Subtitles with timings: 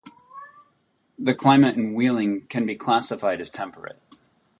[1.19, 4.01] The climate in Wheeling can be classified as temperate.